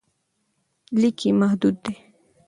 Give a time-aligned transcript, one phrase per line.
[0.99, 1.95] لیک یې محدود دی.